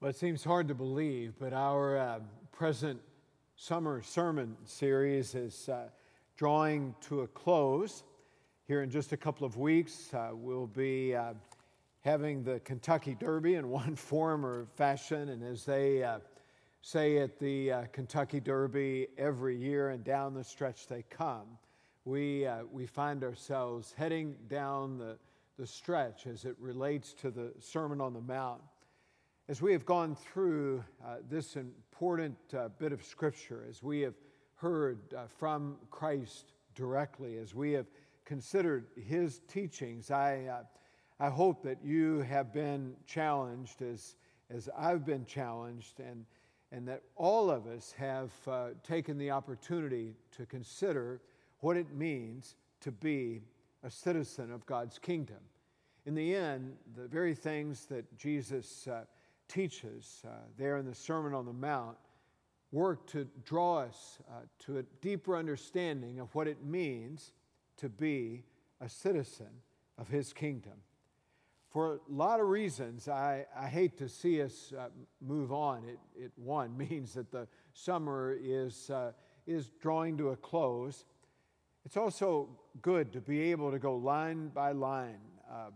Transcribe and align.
Well, 0.00 0.10
it 0.10 0.16
seems 0.16 0.44
hard 0.44 0.68
to 0.68 0.76
believe, 0.76 1.34
but 1.40 1.52
our 1.52 1.98
uh, 1.98 2.20
present 2.52 3.00
summer 3.56 4.00
sermon 4.00 4.56
series 4.64 5.34
is 5.34 5.68
uh, 5.68 5.88
drawing 6.36 6.94
to 7.08 7.22
a 7.22 7.26
close. 7.26 8.04
Here 8.68 8.84
in 8.84 8.90
just 8.90 9.12
a 9.12 9.16
couple 9.16 9.44
of 9.44 9.56
weeks, 9.56 10.14
uh, 10.14 10.28
we'll 10.34 10.68
be 10.68 11.16
uh, 11.16 11.34
having 12.04 12.44
the 12.44 12.60
Kentucky 12.60 13.16
Derby 13.18 13.56
in 13.56 13.68
one 13.70 13.96
form 13.96 14.46
or 14.46 14.66
fashion. 14.76 15.30
And 15.30 15.42
as 15.42 15.64
they 15.64 16.04
uh, 16.04 16.20
say 16.80 17.18
at 17.18 17.40
the 17.40 17.72
uh, 17.72 17.84
Kentucky 17.90 18.38
Derby 18.38 19.08
every 19.18 19.56
year 19.56 19.88
and 19.88 20.04
down 20.04 20.32
the 20.32 20.44
stretch 20.44 20.86
they 20.86 21.02
come, 21.10 21.58
we, 22.04 22.46
we 22.70 22.86
find 22.86 23.24
ourselves 23.24 23.96
heading 23.98 24.36
down 24.48 24.96
the, 24.96 25.18
the 25.58 25.66
stretch 25.66 26.28
as 26.28 26.44
it 26.44 26.54
relates 26.60 27.14
to 27.14 27.32
the 27.32 27.52
Sermon 27.58 28.00
on 28.00 28.12
the 28.12 28.20
Mount. 28.20 28.62
As 29.50 29.62
we 29.62 29.72
have 29.72 29.86
gone 29.86 30.14
through 30.14 30.84
uh, 31.02 31.16
this 31.30 31.56
important 31.56 32.36
uh, 32.54 32.68
bit 32.78 32.92
of 32.92 33.02
Scripture, 33.02 33.64
as 33.66 33.82
we 33.82 34.00
have 34.00 34.12
heard 34.56 34.98
uh, 35.14 35.22
from 35.38 35.78
Christ 35.90 36.52
directly, 36.74 37.38
as 37.38 37.54
we 37.54 37.72
have 37.72 37.86
considered 38.26 38.88
his 38.94 39.40
teachings, 39.48 40.10
I, 40.10 40.44
uh, 40.44 40.62
I 41.18 41.30
hope 41.30 41.62
that 41.62 41.78
you 41.82 42.20
have 42.28 42.52
been 42.52 42.92
challenged 43.06 43.80
as, 43.80 44.16
as 44.50 44.68
I've 44.76 45.06
been 45.06 45.24
challenged, 45.24 45.98
and, 45.98 46.26
and 46.70 46.86
that 46.86 47.04
all 47.16 47.50
of 47.50 47.66
us 47.66 47.94
have 47.96 48.32
uh, 48.46 48.66
taken 48.82 49.16
the 49.16 49.30
opportunity 49.30 50.12
to 50.36 50.44
consider 50.44 51.22
what 51.60 51.78
it 51.78 51.90
means 51.94 52.56
to 52.82 52.92
be 52.92 53.40
a 53.82 53.90
citizen 53.90 54.52
of 54.52 54.66
God's 54.66 54.98
kingdom. 54.98 55.40
In 56.04 56.14
the 56.14 56.34
end, 56.34 56.76
the 56.94 57.08
very 57.08 57.34
things 57.34 57.86
that 57.86 58.18
Jesus 58.18 58.86
uh, 58.86 59.04
teaches 59.48 60.22
uh, 60.26 60.30
there 60.56 60.76
in 60.76 60.86
the 60.86 60.94
Sermon 60.94 61.34
on 61.34 61.46
the 61.46 61.52
Mount 61.52 61.96
work 62.70 63.06
to 63.08 63.26
draw 63.44 63.78
us 63.78 64.18
uh, 64.30 64.40
to 64.58 64.78
a 64.78 64.82
deeper 65.00 65.36
understanding 65.36 66.20
of 66.20 66.34
what 66.34 66.46
it 66.46 66.62
means 66.64 67.32
to 67.78 67.88
be 67.88 68.44
a 68.80 68.88
citizen 68.88 69.48
of 69.96 70.08
his 70.08 70.32
kingdom. 70.32 70.74
For 71.70 71.94
a 71.94 71.98
lot 72.08 72.40
of 72.40 72.48
reasons, 72.48 73.08
I, 73.08 73.46
I 73.56 73.66
hate 73.66 73.98
to 73.98 74.08
see 74.08 74.42
us 74.42 74.72
uh, 74.76 74.88
move 75.20 75.52
on. 75.52 75.84
It, 75.84 75.98
it, 76.24 76.32
one, 76.36 76.76
means 76.90 77.14
that 77.14 77.30
the 77.30 77.46
summer 77.72 78.36
is, 78.40 78.90
uh, 78.90 79.12
is 79.46 79.70
drawing 79.80 80.16
to 80.18 80.30
a 80.30 80.36
close. 80.36 81.04
It's 81.84 81.96
also 81.96 82.48
good 82.82 83.12
to 83.12 83.20
be 83.20 83.50
able 83.50 83.70
to 83.70 83.78
go 83.78 83.96
line 83.96 84.48
by 84.48 84.72
line, 84.72 85.20
um, 85.50 85.72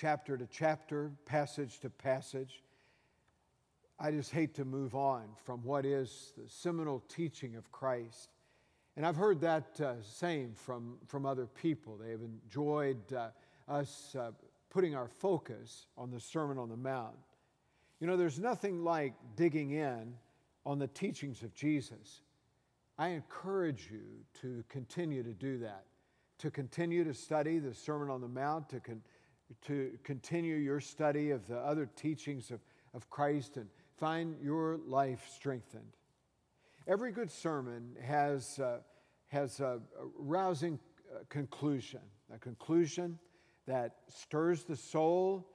chapter 0.00 0.36
to 0.36 0.46
chapter, 0.46 1.10
passage 1.26 1.80
to 1.80 1.90
passage. 1.90 2.62
I 3.98 4.12
just 4.12 4.30
hate 4.30 4.54
to 4.54 4.64
move 4.64 4.94
on 4.94 5.24
from 5.44 5.60
what 5.64 5.84
is 5.84 6.32
the 6.36 6.48
seminal 6.48 7.02
teaching 7.08 7.56
of 7.56 7.72
Christ. 7.72 8.30
And 8.96 9.04
I've 9.04 9.16
heard 9.16 9.40
that 9.40 9.80
uh, 9.80 9.94
same 10.02 10.52
from, 10.54 10.98
from 11.08 11.26
other 11.26 11.46
people. 11.46 11.96
They 11.96 12.12
have 12.12 12.20
enjoyed 12.20 13.12
uh, 13.12 13.30
us 13.66 14.14
uh, 14.16 14.30
putting 14.70 14.94
our 14.94 15.08
focus 15.08 15.86
on 15.96 16.12
the 16.12 16.20
Sermon 16.20 16.58
on 16.58 16.68
the 16.68 16.76
Mount. 16.76 17.16
You 17.98 18.06
know, 18.06 18.16
there's 18.16 18.38
nothing 18.38 18.84
like 18.84 19.14
digging 19.34 19.72
in 19.72 20.14
on 20.64 20.78
the 20.78 20.86
teachings 20.86 21.42
of 21.42 21.52
Jesus. 21.54 22.20
I 22.98 23.08
encourage 23.08 23.88
you 23.90 24.04
to 24.42 24.62
continue 24.68 25.24
to 25.24 25.32
do 25.32 25.58
that, 25.58 25.86
to 26.38 26.52
continue 26.52 27.02
to 27.02 27.14
study 27.14 27.58
the 27.58 27.74
Sermon 27.74 28.10
on 28.10 28.20
the 28.20 28.28
Mount, 28.28 28.68
to, 28.68 28.78
con- 28.78 29.02
to 29.66 29.98
continue 30.04 30.56
your 30.56 30.80
study 30.80 31.30
of 31.30 31.46
the 31.46 31.58
other 31.58 31.86
teachings 31.96 32.50
of, 32.50 32.60
of 32.94 33.08
Christ 33.10 33.56
and 33.56 33.68
find 33.96 34.36
your 34.42 34.78
life 34.86 35.28
strengthened. 35.34 35.96
Every 36.86 37.12
good 37.12 37.30
sermon 37.30 37.96
has, 38.02 38.58
uh, 38.58 38.78
has 39.28 39.60
a, 39.60 39.80
rousing 40.16 40.78
uh, 41.14 41.20
conclusion, 41.28 42.00
a 42.34 42.38
conclusion 42.38 43.18
that 43.66 43.96
stirs 44.08 44.64
the 44.64 44.76
soul, 44.76 45.46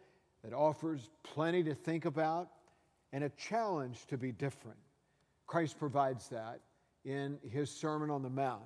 that 0.44 0.54
offers 0.54 1.10
plenty 1.24 1.64
to 1.64 1.74
think 1.74 2.06
about, 2.06 2.50
and 3.12 3.24
a 3.24 3.30
challenge 3.30 4.06
to 4.08 4.18
be 4.18 4.32
different. 4.32 4.78
Christ 5.48 5.80
provides 5.80 6.30
that 6.30 6.60
in 7.06 7.40
his 7.50 7.70
Sermon 7.70 8.10
on 8.10 8.22
the 8.22 8.30
Mount. 8.30 8.64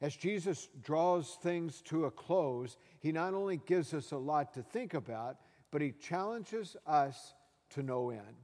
As 0.00 0.16
Jesus 0.16 0.68
draws 0.82 1.36
things 1.42 1.80
to 1.82 2.06
a 2.06 2.10
close, 2.10 2.76
he 3.00 3.12
not 3.12 3.34
only 3.34 3.58
gives 3.58 3.94
us 3.94 4.12
a 4.12 4.16
lot 4.18 4.52
to 4.54 4.62
think 4.62 4.94
about, 4.94 5.38
but 5.70 5.80
he 5.80 5.92
challenges 5.92 6.76
us 6.86 7.34
to 7.70 7.82
no 7.82 8.10
end. 8.10 8.36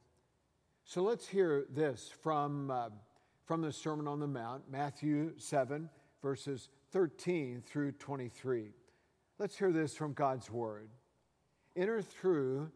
So 0.84 1.02
let's 1.02 1.26
hear 1.26 1.66
this 1.70 2.10
from, 2.22 2.70
uh, 2.70 2.88
from 3.44 3.62
the 3.62 3.72
Sermon 3.72 4.08
on 4.08 4.20
the 4.20 4.26
Mount, 4.26 4.70
Matthew 4.70 5.32
7, 5.38 5.88
verses 6.22 6.68
13 6.92 7.62
through 7.64 7.92
23. 7.92 8.72
Let's 9.38 9.56
hear 9.56 9.72
this 9.72 9.94
from 9.94 10.12
God's 10.12 10.50
Word. 10.50 10.88
Enter 11.76 12.02
through 12.02 12.70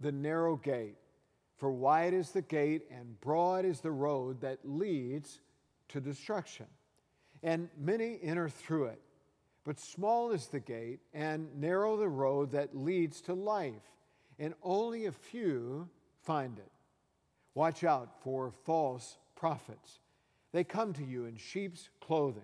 the 0.00 0.12
narrow 0.12 0.56
gate, 0.56 0.96
for 1.56 1.70
wide 1.70 2.14
is 2.14 2.30
the 2.30 2.42
gate 2.42 2.82
and 2.90 3.20
broad 3.20 3.64
is 3.64 3.80
the 3.80 3.90
road 3.90 4.40
that 4.40 4.58
leads 4.64 5.40
to 5.88 6.00
destruction 6.00 6.66
and 7.42 7.68
many 7.78 8.18
enter 8.22 8.48
through 8.48 8.86
it. 8.86 9.00
But 9.64 9.78
small 9.78 10.30
is 10.30 10.46
the 10.46 10.60
gate, 10.60 11.00
and 11.12 11.48
narrow 11.60 11.96
the 11.96 12.08
road 12.08 12.52
that 12.52 12.76
leads 12.76 13.20
to 13.22 13.34
life, 13.34 13.94
and 14.38 14.54
only 14.62 15.06
a 15.06 15.12
few 15.12 15.88
find 16.22 16.58
it. 16.58 16.70
Watch 17.54 17.84
out 17.84 18.22
for 18.22 18.50
false 18.64 19.18
prophets. 19.36 20.00
They 20.52 20.64
come 20.64 20.92
to 20.94 21.04
you 21.04 21.26
in 21.26 21.36
sheep's 21.36 21.90
clothing, 22.00 22.42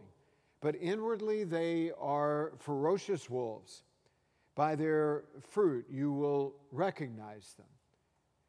but 0.61 0.77
inwardly 0.81 1.45
they 1.45 1.93
are 1.99 2.53
ferocious 2.59 3.31
wolves. 3.31 3.83
By 4.55 4.75
their 4.75 5.25
fruit 5.51 5.87
you 5.91 6.13
will 6.13 6.55
recognize 6.73 7.55
them. 7.57 7.67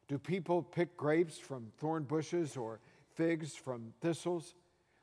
Do 0.08 0.18
people 0.18 0.62
pick 0.62 0.96
grapes 0.96 1.38
from 1.38 1.72
thorn 1.78 2.04
bushes 2.04 2.56
or 2.56 2.80
figs 3.16 3.56
from 3.56 3.94
thistles? 4.02 4.56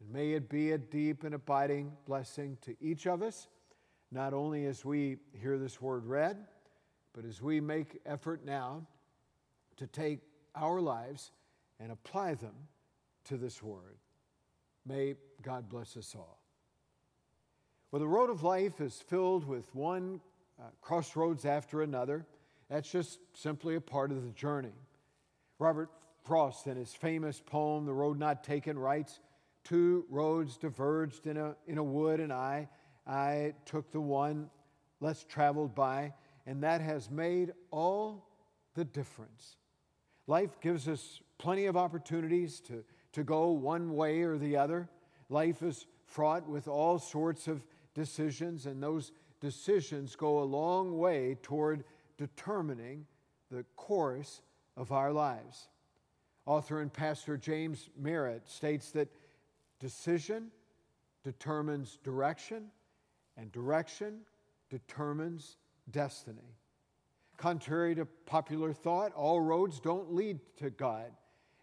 And 0.00 0.12
may 0.12 0.32
it 0.32 0.48
be 0.48 0.72
a 0.72 0.78
deep 0.78 1.24
and 1.24 1.34
abiding 1.34 1.92
blessing 2.06 2.58
to 2.62 2.76
each 2.80 3.06
of 3.06 3.22
us, 3.22 3.48
not 4.10 4.32
only 4.32 4.66
as 4.66 4.84
we 4.84 5.16
hear 5.40 5.58
this 5.58 5.80
word 5.80 6.06
read, 6.06 6.36
but 7.14 7.24
as 7.24 7.42
we 7.42 7.60
make 7.60 8.00
effort 8.06 8.44
now 8.44 8.86
to 9.76 9.86
take 9.86 10.20
our 10.54 10.80
lives 10.80 11.32
and 11.80 11.92
apply 11.92 12.34
them 12.34 12.54
to 13.24 13.36
this 13.36 13.62
word. 13.62 13.98
May 14.86 15.14
God 15.42 15.68
bless 15.68 15.96
us 15.96 16.14
all. 16.16 16.38
Well, 17.90 18.00
the 18.00 18.08
road 18.08 18.30
of 18.30 18.42
life 18.42 18.80
is 18.80 18.94
filled 19.08 19.46
with 19.46 19.74
one 19.74 20.20
uh, 20.60 20.64
crossroads 20.80 21.44
after 21.44 21.82
another. 21.82 22.26
That's 22.68 22.90
just 22.90 23.18
simply 23.34 23.76
a 23.76 23.80
part 23.80 24.10
of 24.10 24.24
the 24.24 24.30
journey. 24.30 24.74
Robert 25.58 25.88
Frost, 26.24 26.66
in 26.66 26.76
his 26.76 26.92
famous 26.92 27.40
poem, 27.40 27.86
The 27.86 27.94
Road 27.94 28.18
Not 28.18 28.44
Taken, 28.44 28.78
writes 28.78 29.20
two 29.68 30.04
roads 30.08 30.56
diverged 30.56 31.26
in 31.26 31.36
a, 31.36 31.54
in 31.66 31.78
a 31.78 31.82
wood, 31.82 32.20
and 32.20 32.32
I, 32.32 32.68
I 33.06 33.54
took 33.66 33.90
the 33.90 34.00
one 34.00 34.48
less 35.00 35.24
traveled 35.24 35.74
by, 35.74 36.14
and 36.46 36.62
that 36.62 36.80
has 36.80 37.10
made 37.10 37.52
all 37.70 38.26
the 38.74 38.84
difference. 38.84 39.56
Life 40.26 40.60
gives 40.60 40.88
us 40.88 41.20
plenty 41.38 41.66
of 41.66 41.76
opportunities 41.76 42.60
to, 42.60 42.84
to 43.12 43.22
go 43.22 43.48
one 43.48 43.94
way 43.94 44.22
or 44.22 44.38
the 44.38 44.56
other. 44.56 44.88
Life 45.28 45.62
is 45.62 45.86
fraught 46.06 46.48
with 46.48 46.68
all 46.68 46.98
sorts 46.98 47.46
of 47.46 47.64
decisions, 47.94 48.66
and 48.66 48.82
those 48.82 49.12
decisions 49.40 50.16
go 50.16 50.40
a 50.40 50.44
long 50.44 50.96
way 50.98 51.36
toward 51.42 51.84
determining 52.16 53.06
the 53.50 53.64
course 53.76 54.40
of 54.76 54.92
our 54.92 55.12
lives. 55.12 55.68
Author 56.46 56.80
and 56.80 56.92
pastor 56.92 57.36
James 57.36 57.90
Merritt 57.96 58.48
states 58.48 58.90
that 58.92 59.08
decision 59.80 60.50
determines 61.24 61.98
direction, 62.02 62.66
and 63.36 63.50
direction 63.52 64.20
determines 64.70 65.56
destiny. 65.90 66.56
Contrary 67.36 67.94
to 67.94 68.04
popular 68.26 68.72
thought, 68.72 69.12
all 69.14 69.40
roads 69.40 69.80
don't 69.80 70.12
lead 70.12 70.40
to 70.56 70.70
God. 70.70 71.12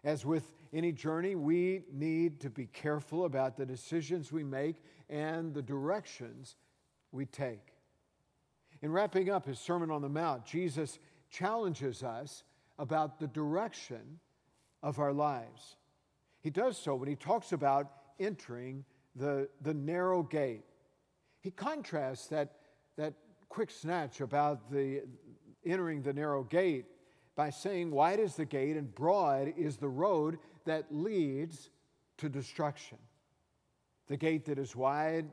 As 0.04 0.24
with 0.24 0.52
any 0.72 0.92
journey, 0.92 1.34
we 1.34 1.82
need 1.92 2.40
to 2.40 2.50
be 2.50 2.66
careful 2.66 3.24
about 3.24 3.56
the 3.56 3.66
decisions 3.66 4.32
we 4.32 4.44
make 4.44 4.76
and 5.10 5.52
the 5.52 5.62
directions 5.62 6.56
we 7.12 7.26
take. 7.26 7.74
In 8.82 8.92
wrapping 8.92 9.30
up 9.30 9.46
his 9.46 9.58
Sermon 9.58 9.90
on 9.90 10.02
the 10.02 10.08
Mount, 10.08 10.44
Jesus 10.44 10.98
challenges 11.30 12.02
us 12.02 12.44
about 12.78 13.18
the 13.18 13.26
direction 13.26 14.20
of 14.82 14.98
our 14.98 15.12
lives. 15.12 15.76
He 16.40 16.50
does 16.50 16.78
so 16.78 16.94
when 16.94 17.08
he 17.08 17.16
talks 17.16 17.52
about 17.52 17.90
entering 18.18 18.84
the, 19.14 19.48
the 19.62 19.74
narrow 19.74 20.22
gate. 20.22 20.64
He 21.40 21.50
contrasts 21.50 22.26
that, 22.28 22.56
that 22.96 23.14
quick 23.48 23.70
snatch 23.70 24.20
about 24.20 24.70
the 24.70 25.02
entering 25.64 26.02
the 26.02 26.12
narrow 26.12 26.44
gate 26.44 26.86
by 27.34 27.50
saying, 27.50 27.90
Wide 27.90 28.20
is 28.20 28.34
the 28.34 28.44
gate 28.44 28.76
and 28.76 28.94
broad 28.94 29.52
is 29.56 29.76
the 29.76 29.88
road 29.88 30.38
that 30.64 30.86
leads 30.90 31.70
to 32.18 32.28
destruction. 32.28 32.98
The 34.08 34.16
gate 34.16 34.44
that 34.46 34.58
is 34.58 34.74
wide 34.74 35.26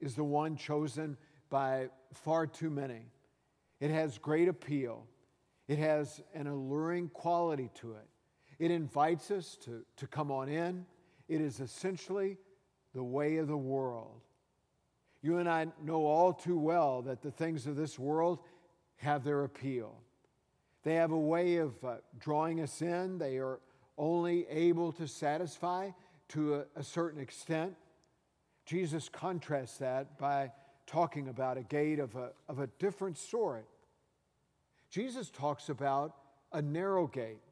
is 0.00 0.14
the 0.14 0.24
one 0.24 0.56
chosen 0.56 1.16
by 1.50 1.88
far 2.12 2.46
too 2.46 2.70
many. 2.70 3.06
It 3.80 3.90
has 3.90 4.18
great 4.18 4.48
appeal, 4.48 5.06
it 5.66 5.78
has 5.78 6.20
an 6.34 6.46
alluring 6.46 7.08
quality 7.10 7.70
to 7.76 7.92
it. 7.92 8.06
It 8.58 8.70
invites 8.70 9.30
us 9.30 9.56
to, 9.64 9.84
to 9.96 10.06
come 10.06 10.32
on 10.32 10.48
in. 10.48 10.84
It 11.28 11.40
is 11.40 11.60
essentially 11.60 12.38
the 12.94 13.04
way 13.04 13.36
of 13.36 13.48
the 13.48 13.56
world. 13.56 14.20
You 15.22 15.38
and 15.38 15.48
I 15.48 15.66
know 15.82 16.06
all 16.06 16.32
too 16.32 16.58
well 16.58 17.02
that 17.02 17.22
the 17.22 17.30
things 17.30 17.66
of 17.66 17.76
this 17.76 17.98
world 17.98 18.38
have 18.96 19.24
their 19.24 19.44
appeal. 19.44 19.94
They 20.84 20.94
have 20.94 21.10
a 21.10 21.18
way 21.18 21.56
of 21.56 21.72
uh, 21.84 21.96
drawing 22.18 22.60
us 22.60 22.80
in. 22.82 23.18
They 23.18 23.38
are 23.38 23.60
only 23.96 24.46
able 24.48 24.92
to 24.92 25.08
satisfy 25.08 25.90
to 26.28 26.54
a, 26.54 26.64
a 26.76 26.82
certain 26.82 27.20
extent. 27.20 27.74
Jesus 28.64 29.08
contrasts 29.08 29.78
that 29.78 30.18
by 30.18 30.52
talking 30.86 31.28
about 31.28 31.58
a 31.58 31.62
gate 31.62 31.98
of 31.98 32.14
a, 32.16 32.30
of 32.48 32.60
a 32.60 32.68
different 32.78 33.18
sort. 33.18 33.66
Jesus 34.90 35.30
talks 35.30 35.68
about 35.68 36.14
a 36.52 36.62
narrow 36.62 37.06
gate, 37.06 37.42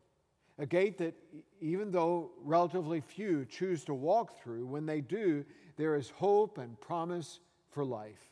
a 0.58 0.66
gate 0.66 0.98
that, 0.98 1.14
even 1.60 1.90
though 1.90 2.30
relatively 2.42 3.00
few 3.00 3.44
choose 3.44 3.84
to 3.84 3.94
walk 3.94 4.40
through, 4.42 4.66
when 4.66 4.86
they 4.86 5.00
do, 5.00 5.44
there 5.76 5.94
is 5.94 6.10
hope 6.10 6.58
and 6.58 6.80
promise 6.80 7.40
for 7.70 7.84
life. 7.84 8.30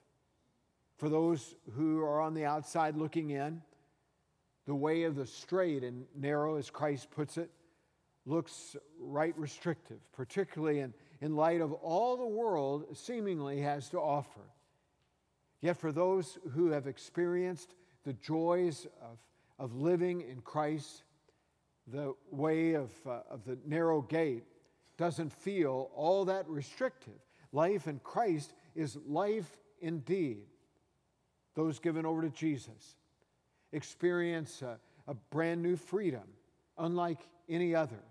For 0.97 1.09
those 1.09 1.55
who 1.77 2.01
are 2.03 2.21
on 2.21 2.35
the 2.35 2.45
outside 2.45 2.97
looking 2.97 3.31
in, 3.31 3.61
the 4.67 4.75
way 4.75 5.03
of 5.03 5.17
the 5.17 5.27
straight 5.27 5.83
and 5.83 6.07
narrow, 6.17 6.57
as 6.57 6.71
Christ 6.71 7.11
puts 7.11 7.37
it, 7.37 7.51
looks 8.25 8.77
right 8.99 9.37
restrictive, 9.37 9.99
particularly 10.13 10.81
in, 10.81 10.95
in 11.21 11.37
light 11.37 11.61
of 11.61 11.73
all 11.75 12.17
the 12.17 12.25
world 12.25 12.97
seemingly 12.97 13.61
has 13.61 13.91
to 13.91 13.99
offer. 13.99 14.41
Yet 15.61 15.77
for 15.77 15.93
those 15.93 16.39
who 16.53 16.71
have 16.71 16.87
experienced 16.87 17.75
the 18.05 18.15
joys 18.15 18.87
of, 19.03 19.19
of 19.59 19.75
living 19.75 20.23
in 20.23 20.41
Christ, 20.41 21.03
the 21.87 22.15
way 22.31 22.75
of, 22.75 22.91
uh, 23.07 23.21
of 23.31 23.45
the 23.45 23.59
narrow 23.67 24.03
gate 24.03 24.45
doesn't 24.97 25.33
feel 25.33 25.91
all 25.95 26.25
that 26.25 26.49
restrictive. 26.49 27.21
Life 27.53 27.87
in 27.87 27.99
Christ 28.01 28.53
is 28.75 28.97
life 29.07 29.59
indeed. 29.81 30.47
Those 31.55 31.79
given 31.79 32.07
over 32.07 32.23
to 32.23 32.31
Jesus 32.31 32.97
experience 33.73 34.63
a, 34.63 34.79
a 35.07 35.15
brand 35.15 35.63
new 35.63 35.77
freedom, 35.77 36.25
unlike 36.79 37.19
any 37.49 37.75
other. 37.75 38.03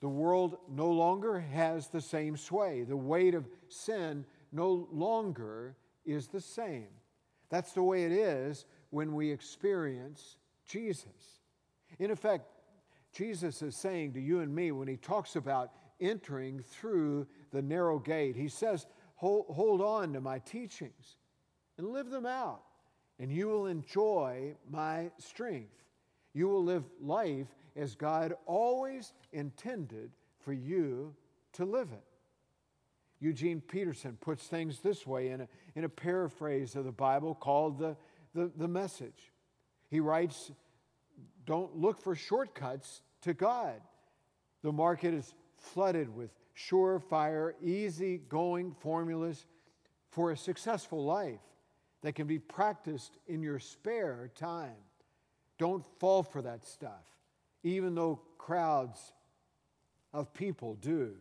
The 0.00 0.08
world 0.08 0.58
no 0.68 0.90
longer 0.90 1.40
has 1.40 1.88
the 1.88 2.00
same 2.00 2.36
sway. 2.36 2.82
The 2.82 2.96
weight 2.96 3.34
of 3.34 3.48
sin 3.68 4.26
no 4.52 4.88
longer 4.92 5.76
is 6.04 6.28
the 6.28 6.40
same. 6.40 6.88
That's 7.48 7.72
the 7.72 7.82
way 7.82 8.04
it 8.04 8.12
is 8.12 8.66
when 8.90 9.14
we 9.14 9.30
experience 9.30 10.36
Jesus. 10.66 11.40
In 11.98 12.10
effect, 12.10 12.46
Jesus 13.14 13.62
is 13.62 13.76
saying 13.76 14.12
to 14.14 14.20
you 14.20 14.40
and 14.40 14.54
me 14.54 14.72
when 14.72 14.88
he 14.88 14.96
talks 14.96 15.36
about 15.36 15.70
entering 16.00 16.60
through 16.60 17.26
the 17.52 17.62
narrow 17.62 17.98
gate, 17.98 18.36
he 18.36 18.48
says, 18.48 18.86
Hold, 19.16 19.46
hold 19.48 19.80
on 19.80 20.12
to 20.12 20.20
my 20.20 20.40
teachings 20.40 21.16
and 21.78 21.88
live 21.88 22.10
them 22.10 22.26
out, 22.26 22.62
and 23.18 23.30
you 23.30 23.46
will 23.46 23.66
enjoy 23.66 24.56
my 24.68 25.10
strength. 25.18 25.84
You 26.32 26.48
will 26.48 26.64
live 26.64 26.84
life 27.00 27.46
as 27.76 27.94
God 27.94 28.34
always 28.46 29.12
intended 29.32 30.10
for 30.40 30.52
you 30.52 31.14
to 31.52 31.64
live 31.64 31.88
it. 31.92 32.04
Eugene 33.20 33.60
Peterson 33.60 34.18
puts 34.20 34.46
things 34.46 34.80
this 34.80 35.06
way 35.06 35.28
in 35.28 35.42
a, 35.42 35.48
in 35.76 35.84
a 35.84 35.88
paraphrase 35.88 36.74
of 36.74 36.84
the 36.84 36.92
Bible 36.92 37.34
called 37.34 37.78
the, 37.78 37.96
the, 38.34 38.50
the 38.56 38.68
Message. 38.68 39.32
He 39.88 40.00
writes, 40.00 40.50
Don't 41.46 41.76
look 41.76 42.00
for 42.00 42.14
shortcuts 42.14 43.02
to 43.22 43.34
God. 43.34 43.80
The 44.62 44.72
market 44.72 45.14
is 45.14 45.34
flooded 45.58 46.14
with 46.14 46.30
surefire, 46.56 47.52
easy 47.62 48.18
going 48.28 48.74
formulas 48.80 49.46
for 50.10 50.30
a 50.30 50.36
successful 50.36 51.04
life 51.04 51.40
that 52.02 52.14
can 52.14 52.26
be 52.26 52.38
practiced 52.38 53.16
in 53.26 53.42
your 53.42 53.58
spare 53.58 54.30
time. 54.34 54.76
Don't 55.58 55.84
fall 55.98 56.22
for 56.22 56.42
that 56.42 56.64
stuff, 56.64 57.04
even 57.62 57.94
though 57.94 58.20
crowds 58.38 59.12
of 60.12 60.32
people 60.32 60.76
do. 60.76 61.14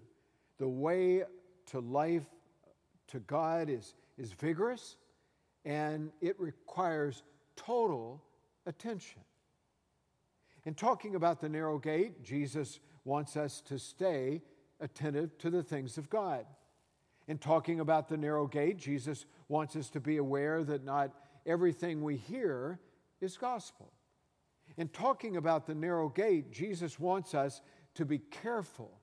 The 0.59 0.67
way 0.67 1.23
to 1.67 1.79
life 1.79 2.25
to 3.07 3.19
God 3.19 3.69
is, 3.69 3.95
is 4.17 4.31
vigorous 4.33 4.97
and 5.65 6.11
it 6.21 6.39
requires 6.39 7.23
total 7.55 8.21
attention. 8.65 9.21
In 10.65 10.73
talking 10.73 11.15
about 11.15 11.41
the 11.41 11.49
narrow 11.49 11.77
gate, 11.77 12.23
Jesus 12.23 12.79
wants 13.03 13.35
us 13.35 13.61
to 13.61 13.77
stay 13.77 14.41
attentive 14.79 15.37
to 15.39 15.49
the 15.49 15.63
things 15.63 15.97
of 15.97 16.09
God. 16.09 16.45
In 17.27 17.37
talking 17.37 17.79
about 17.79 18.07
the 18.07 18.17
narrow 18.17 18.47
gate, 18.47 18.77
Jesus 18.77 19.25
wants 19.47 19.75
us 19.75 19.89
to 19.91 19.99
be 19.99 20.17
aware 20.17 20.63
that 20.63 20.83
not 20.83 21.11
everything 21.45 22.01
we 22.01 22.15
hear 22.15 22.79
is 23.21 23.37
gospel. 23.37 23.91
In 24.77 24.87
talking 24.87 25.37
about 25.37 25.65
the 25.65 25.75
narrow 25.75 26.09
gate, 26.09 26.51
Jesus 26.51 26.99
wants 26.99 27.33
us 27.33 27.61
to 27.95 28.05
be 28.05 28.17
careful 28.17 28.99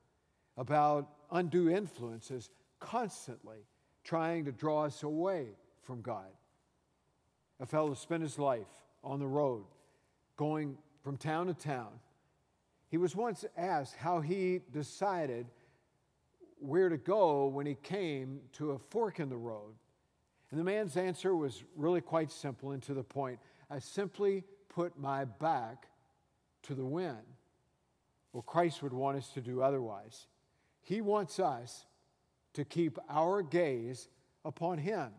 about 0.57 1.09
undue 1.31 1.71
influences 1.71 2.51
constantly 2.81 3.67
trying 4.05 4.45
to 4.47 4.53
draw 4.53 4.85
us 4.85 5.03
away 5.03 5.49
from 5.83 6.01
God. 6.01 6.31
A 7.61 7.67
fellow 7.67 7.95
spent 7.95 8.23
his 8.23 8.39
life 8.39 8.69
on 9.05 9.19
the 9.19 9.27
road, 9.27 9.65
going 10.37 10.77
from 11.03 11.17
town 11.17 11.47
to 11.47 11.55
town. 11.55 11.89
He 12.89 12.97
was 12.97 13.15
once 13.15 13.45
asked 13.57 13.97
how 13.97 14.21
he 14.21 14.61
decided 14.73 15.47
where 16.59 16.89
to 16.89 16.99
go 16.99 17.47
when 17.47 17.67
he 17.67 17.75
came 17.75 18.41
to 18.53 18.73
a 18.73 18.79
fork 18.79 19.21
in 19.21 19.29
the 19.29 19.37
road. 19.37 19.75
And 20.51 20.59
the 20.59 20.65
man's 20.65 20.97
answer 20.97 21.35
was 21.35 21.63
really 21.77 22.01
quite 22.01 22.31
simple 22.31 22.73
and 22.73 22.83
to 22.83 22.95
the 22.95 23.05
point. 23.05 23.39
I 23.71 23.79
simply 23.79 24.43
put 24.69 24.99
my 24.99 25.25
back 25.25 25.87
to 26.65 26.75
the 26.75 26.85
wind. 26.85 27.17
Well, 28.33 28.43
Christ 28.43 28.83
would 28.83 28.93
want 28.93 29.17
us 29.17 29.29
to 29.31 29.41
do 29.41 29.63
otherwise. 29.63 30.27
He 30.83 31.01
wants 31.01 31.39
us 31.39 31.87
to 32.55 32.65
keep 32.65 32.99
our 33.09 33.43
gaze 33.43 34.09
upon 34.45 34.79
Him. 34.79 35.11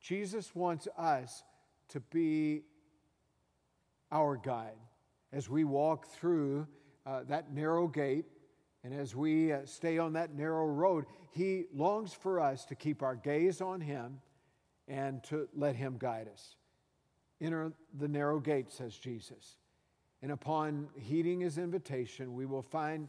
Jesus 0.00 0.54
wants 0.54 0.86
us 0.96 1.42
to 1.88 2.00
be 2.00 2.62
our 4.12 4.36
guide 4.36 4.78
as 5.32 5.48
we 5.48 5.64
walk 5.64 6.06
through 6.06 6.66
uh, 7.06 7.22
that 7.28 7.52
narrow 7.52 7.86
gate 7.86 8.26
and 8.82 8.94
as 8.94 9.14
we 9.14 9.52
uh, 9.52 9.60
stay 9.64 9.98
on 9.98 10.14
that 10.14 10.34
narrow 10.34 10.66
road. 10.66 11.04
He 11.32 11.66
longs 11.74 12.12
for 12.12 12.40
us 12.40 12.64
to 12.66 12.74
keep 12.74 13.02
our 13.02 13.14
gaze 13.14 13.60
on 13.60 13.80
Him 13.80 14.20
and 14.88 15.22
to 15.24 15.48
let 15.54 15.76
Him 15.76 15.96
guide 15.98 16.28
us. 16.32 16.56
Enter 17.40 17.72
the 17.98 18.08
narrow 18.08 18.38
gate, 18.38 18.70
says 18.70 18.96
Jesus, 18.96 19.56
And 20.22 20.32
upon 20.32 20.88
heeding 20.98 21.40
his 21.40 21.56
invitation, 21.56 22.34
we 22.34 22.44
will 22.44 22.62
find 22.62 23.08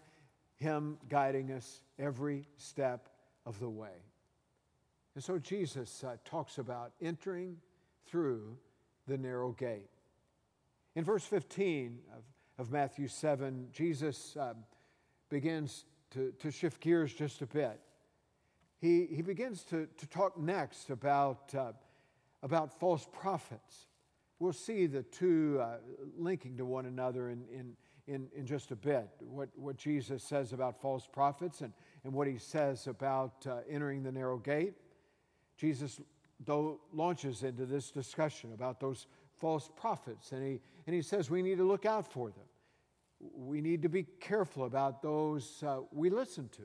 him 0.55 0.97
guiding 1.09 1.51
us 1.51 1.81
every 1.99 2.47
step 2.55 3.09
of 3.45 3.59
the 3.59 3.69
way. 3.69 4.05
And 5.15 5.23
so 5.23 5.37
Jesus 5.37 6.03
uh, 6.03 6.15
talks 6.23 6.59
about 6.59 6.93
entering 7.01 7.57
through 8.05 8.57
the 9.07 9.17
narrow 9.17 9.51
gate. 9.51 9.89
In 10.95 11.03
verse 11.05 11.23
15 11.23 11.99
of, 12.15 12.23
of 12.57 12.71
Matthew 12.71 13.07
7, 13.07 13.69
Jesus 13.71 14.35
uh, 14.35 14.53
begins 15.29 15.85
to, 16.11 16.33
to 16.39 16.51
shift 16.51 16.81
gears 16.81 17.13
just 17.13 17.41
a 17.41 17.45
bit. 17.45 17.79
He, 18.79 19.05
he 19.05 19.21
begins 19.21 19.63
to, 19.65 19.87
to 19.97 20.07
talk 20.07 20.37
next 20.37 20.89
about, 20.89 21.53
uh, 21.55 21.71
about 22.43 22.77
false 22.77 23.07
prophets. 23.11 23.87
We'll 24.39 24.53
see 24.53 24.87
the 24.87 25.03
two 25.03 25.59
uh, 25.61 25.77
linking 26.17 26.57
to 26.57 26.65
one 26.65 26.87
another 26.87 27.29
in, 27.29 27.45
in, 27.53 27.77
in, 28.07 28.27
in 28.35 28.45
just 28.45 28.71
a 28.71 28.75
bit. 28.75 29.07
What, 29.19 29.49
what 29.55 29.77
Jesus 29.77 30.23
says 30.23 30.51
about 30.51 30.81
false 30.81 31.07
prophets 31.07 31.61
and, 31.61 31.71
and 32.03 32.11
what 32.11 32.27
he 32.27 32.37
says 32.37 32.87
about 32.87 33.45
uh, 33.47 33.59
entering 33.69 34.03
the 34.03 34.11
narrow 34.11 34.37
gate. 34.37 34.73
Jesus 35.57 36.01
though, 36.45 36.79
launches 36.91 37.43
into 37.43 37.65
this 37.65 37.91
discussion 37.91 38.53
about 38.53 38.79
those 38.79 39.07
false 39.41 39.69
prophets, 39.75 40.31
and 40.31 40.45
he, 40.45 40.61
and 40.85 40.95
he 40.95 41.01
says 41.01 41.29
we 41.29 41.41
need 41.41 41.57
to 41.57 41.67
look 41.67 41.85
out 41.85 42.11
for 42.11 42.29
them. 42.29 42.45
We 43.35 43.59
need 43.59 43.81
to 43.81 43.89
be 43.89 44.03
careful 44.19 44.65
about 44.65 45.01
those 45.01 45.63
uh, 45.63 45.79
we 45.91 46.09
listen 46.09 46.49
to. 46.55 46.63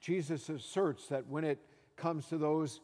Jesus 0.00 0.48
asserts 0.48 1.06
that 1.08 1.26
when 1.28 1.44
it 1.44 1.60
comes 1.96 2.26
to 2.26 2.38
those 2.38 2.80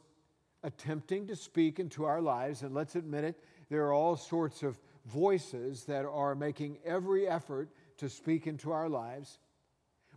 attempting 0.62 1.26
to 1.26 1.36
speak 1.36 1.80
into 1.80 2.04
our 2.04 2.20
lives, 2.20 2.62
and 2.62 2.74
let's 2.74 2.94
admit 2.94 3.24
it, 3.24 3.42
there 3.70 3.86
are 3.86 3.92
all 3.92 4.16
sorts 4.16 4.62
of 4.62 4.78
voices 5.06 5.84
that 5.84 6.04
are 6.04 6.34
making 6.34 6.78
every 6.84 7.26
effort 7.26 7.70
to 7.96 8.08
speak 8.08 8.46
into 8.46 8.70
our 8.70 8.88
lives. 8.88 9.38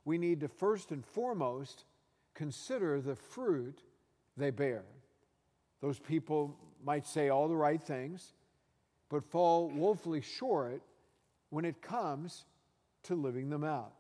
We 0.06 0.18
need 0.18 0.42
to 0.42 0.48
first 0.48 0.92
and 0.92 1.06
foremost 1.06 1.86
consider 2.34 3.02
the 3.02 3.16
fruit 3.16 3.82
they 4.38 4.52
bear. 4.52 4.84
Those 5.82 6.00
people 6.00 6.58
might 6.84 7.06
say 7.06 7.30
all 7.30 7.48
the 7.48 7.56
right 7.56 7.82
things, 7.82 8.34
but 9.12 9.30
fall 9.30 9.70
woefully 9.70 10.22
short 10.22 10.82
when 11.50 11.66
it 11.66 11.82
comes 11.82 12.46
to 13.04 13.14
living 13.14 13.50
them 13.50 13.64
out. 13.64 13.92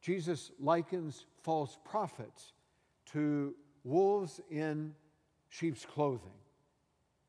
Jesus 0.00 0.50
likens 0.58 1.26
false 1.42 1.76
prophets 1.84 2.54
to 3.12 3.54
wolves 3.84 4.40
in 4.50 4.94
sheep's 5.50 5.84
clothing. 5.84 6.32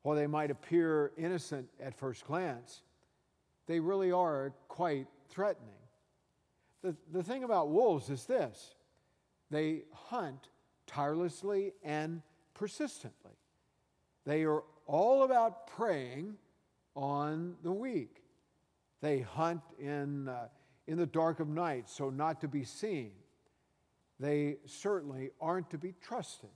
While 0.02 0.16
they 0.16 0.26
might 0.26 0.50
appear 0.50 1.12
innocent 1.18 1.68
at 1.80 1.94
first 1.94 2.24
glance, 2.26 2.80
they 3.66 3.78
really 3.78 4.10
are 4.10 4.54
quite 4.68 5.06
threatening. 5.28 5.68
The, 6.82 6.96
the 7.12 7.22
thing 7.22 7.44
about 7.44 7.68
wolves 7.68 8.08
is 8.08 8.24
this 8.24 8.74
they 9.50 9.82
hunt 9.92 10.48
tirelessly 10.86 11.72
and 11.84 12.22
persistently. 12.54 13.36
They 14.24 14.44
are 14.44 14.62
all 14.86 15.24
about 15.24 15.66
preying 15.66 16.36
on 16.94 17.54
the 17.62 17.72
weak. 17.72 18.22
They 19.00 19.20
hunt 19.20 19.62
in, 19.78 20.28
uh, 20.28 20.48
in 20.86 20.98
the 20.98 21.06
dark 21.06 21.40
of 21.40 21.48
night 21.48 21.88
so 21.88 22.10
not 22.10 22.40
to 22.42 22.48
be 22.48 22.64
seen. 22.64 23.12
They 24.18 24.56
certainly 24.66 25.30
aren't 25.40 25.70
to 25.70 25.78
be 25.78 25.94
trusted. 26.02 26.50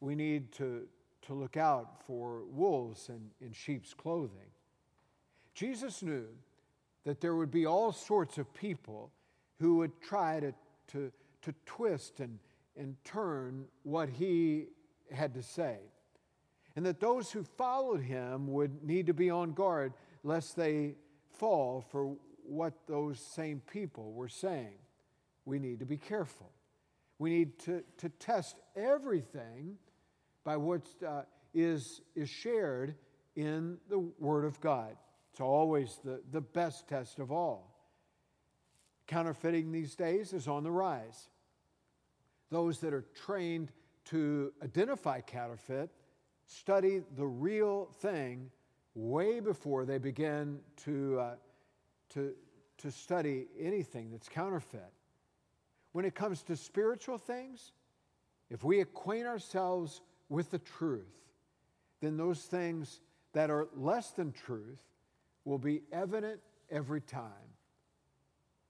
We 0.00 0.14
need 0.14 0.52
to, 0.52 0.86
to 1.22 1.34
look 1.34 1.56
out 1.56 2.02
for 2.06 2.42
wolves 2.50 3.08
in, 3.08 3.30
in 3.40 3.52
sheep's 3.52 3.94
clothing. 3.94 4.50
Jesus 5.54 6.02
knew 6.02 6.26
that 7.04 7.20
there 7.20 7.36
would 7.36 7.50
be 7.50 7.66
all 7.66 7.92
sorts 7.92 8.38
of 8.38 8.52
people 8.52 9.12
who 9.60 9.76
would 9.76 10.00
try 10.00 10.40
to, 10.40 10.52
to, 10.88 11.12
to 11.42 11.54
twist 11.66 12.20
and, 12.20 12.38
and 12.76 12.96
turn 13.04 13.64
what 13.82 14.08
he 14.08 14.66
had 15.12 15.34
to 15.34 15.42
say 15.42 15.78
and 16.78 16.86
that 16.86 17.00
those 17.00 17.32
who 17.32 17.42
followed 17.42 18.02
him 18.02 18.46
would 18.46 18.84
need 18.84 19.08
to 19.08 19.12
be 19.12 19.30
on 19.30 19.50
guard 19.50 19.92
lest 20.22 20.54
they 20.54 20.94
fall 21.32 21.84
for 21.90 22.14
what 22.44 22.72
those 22.86 23.18
same 23.18 23.60
people 23.68 24.12
were 24.12 24.28
saying. 24.28 24.76
We 25.44 25.58
need 25.58 25.80
to 25.80 25.84
be 25.84 25.96
careful. 25.96 26.52
We 27.18 27.30
need 27.30 27.58
to, 27.64 27.82
to 27.96 28.08
test 28.08 28.60
everything 28.76 29.76
by 30.44 30.56
what 30.56 30.82
uh, 31.04 31.22
is 31.52 32.00
is 32.14 32.28
shared 32.28 32.94
in 33.34 33.78
the 33.88 33.98
Word 34.20 34.44
of 34.44 34.60
God. 34.60 34.94
It's 35.32 35.40
always 35.40 35.98
the, 36.04 36.22
the 36.30 36.40
best 36.40 36.86
test 36.86 37.18
of 37.18 37.32
all. 37.32 37.74
Counterfeiting 39.08 39.72
these 39.72 39.96
days 39.96 40.32
is 40.32 40.46
on 40.46 40.62
the 40.62 40.70
rise. 40.70 41.28
Those 42.50 42.78
that 42.82 42.94
are 42.94 43.04
trained 43.26 43.72
to 44.10 44.52
identify 44.62 45.22
counterfeit 45.22 45.90
study 46.48 47.02
the 47.16 47.26
real 47.26 47.88
thing 48.00 48.50
way 48.94 49.38
before 49.38 49.84
they 49.84 49.98
begin 49.98 50.58
to, 50.84 51.20
uh, 51.20 51.34
to, 52.10 52.32
to 52.78 52.90
study 52.90 53.46
anything 53.60 54.10
that's 54.10 54.28
counterfeit. 54.28 54.92
When 55.92 56.04
it 56.04 56.14
comes 56.14 56.42
to 56.44 56.56
spiritual 56.56 57.18
things, 57.18 57.72
if 58.50 58.64
we 58.64 58.80
acquaint 58.80 59.26
ourselves 59.26 60.00
with 60.28 60.50
the 60.50 60.58
truth, 60.58 61.04
then 62.00 62.16
those 62.16 62.40
things 62.40 63.00
that 63.34 63.50
are 63.50 63.68
less 63.76 64.10
than 64.10 64.32
truth 64.32 64.80
will 65.44 65.58
be 65.58 65.82
evident 65.92 66.40
every 66.70 67.02
time. 67.02 67.30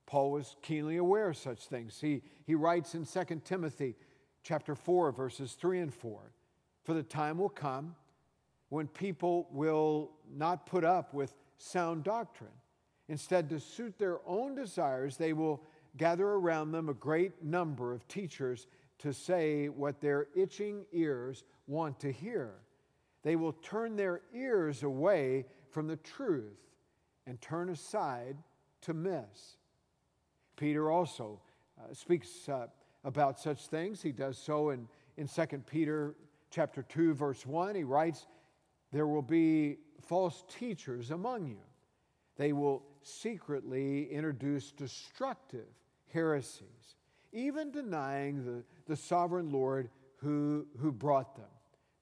Paul 0.05 0.31
was 0.31 0.55
keenly 0.61 0.97
aware 0.97 1.29
of 1.29 1.37
such 1.37 1.67
things. 1.67 1.99
He, 2.01 2.23
he 2.45 2.55
writes 2.55 2.93
in 2.93 3.05
2 3.05 3.41
Timothy 3.45 3.95
chapter 4.43 4.75
4, 4.75 5.11
verses 5.11 5.53
3 5.53 5.79
and 5.79 5.93
4. 5.93 6.31
For 6.83 6.93
the 6.93 7.03
time 7.03 7.37
will 7.37 7.49
come 7.49 7.95
when 8.69 8.87
people 8.87 9.47
will 9.51 10.11
not 10.31 10.65
put 10.65 10.83
up 10.83 11.13
with 11.13 11.33
sound 11.57 12.03
doctrine. 12.03 12.51
Instead, 13.07 13.49
to 13.49 13.59
suit 13.59 13.97
their 13.97 14.19
own 14.27 14.55
desires, 14.55 15.17
they 15.17 15.33
will 15.33 15.63
gather 15.97 16.27
around 16.27 16.71
them 16.71 16.89
a 16.89 16.93
great 16.93 17.43
number 17.43 17.93
of 17.93 18.07
teachers 18.07 18.67
to 18.99 19.11
say 19.11 19.67
what 19.69 19.99
their 19.99 20.27
itching 20.35 20.85
ears 20.91 21.43
want 21.67 21.99
to 21.99 22.11
hear. 22.11 22.53
They 23.23 23.35
will 23.35 23.53
turn 23.53 23.95
their 23.95 24.21
ears 24.33 24.83
away 24.83 25.45
from 25.71 25.87
the 25.87 25.97
truth 25.97 26.59
and 27.25 27.41
turn 27.41 27.69
aside 27.69 28.37
to 28.81 28.93
myths. 28.93 29.57
Peter 30.55 30.91
also 30.91 31.39
uh, 31.79 31.93
speaks 31.93 32.47
uh, 32.49 32.67
about 33.03 33.39
such 33.39 33.67
things. 33.67 34.01
He 34.01 34.11
does 34.11 34.37
so 34.37 34.69
in, 34.69 34.87
in 35.17 35.27
2 35.27 35.45
Peter 35.65 36.15
chapter 36.49 36.83
2, 36.83 37.13
verse 37.13 37.45
1, 37.45 37.75
he 37.75 37.83
writes, 37.83 38.27
There 38.91 39.07
will 39.07 39.21
be 39.21 39.77
false 40.01 40.43
teachers 40.57 41.11
among 41.11 41.47
you. 41.47 41.61
They 42.37 42.53
will 42.53 42.83
secretly 43.01 44.11
introduce 44.11 44.71
destructive 44.71 45.67
heresies, 46.11 46.95
even 47.31 47.71
denying 47.71 48.45
the, 48.45 48.63
the 48.87 48.95
sovereign 48.95 49.51
Lord 49.51 49.89
who, 50.17 50.65
who 50.79 50.91
brought 50.91 51.35
them, 51.35 51.49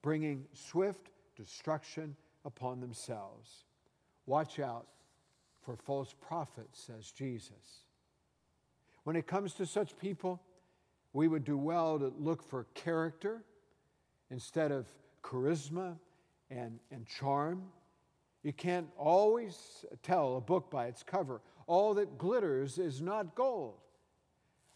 bringing 0.01 0.45
swift 0.53 1.09
destruction 1.35 2.15
upon 2.45 2.79
themselves. 2.79 3.65
Watch 4.25 4.59
out 4.59 4.87
for 5.61 5.75
false 5.75 6.13
prophets, 6.19 6.79
says 6.79 7.11
Jesus. 7.11 7.83
When 9.03 9.15
it 9.15 9.27
comes 9.27 9.53
to 9.55 9.65
such 9.65 9.97
people, 9.97 10.41
we 11.13 11.27
would 11.27 11.43
do 11.43 11.57
well 11.57 11.97
to 11.99 12.13
look 12.17 12.43
for 12.43 12.65
character 12.73 13.43
instead 14.31 14.71
of 14.71 14.87
charisma 15.23 15.97
and, 16.49 16.79
and 16.91 17.05
charm. 17.05 17.63
You 18.43 18.53
can't 18.53 18.87
always 18.97 19.85
tell 20.03 20.37
a 20.37 20.41
book 20.41 20.69
by 20.71 20.87
its 20.87 21.03
cover. 21.03 21.41
All 21.65 21.93
that 21.95 22.17
glitters 22.17 22.77
is 22.77 23.01
not 23.01 23.35
gold. 23.35 23.75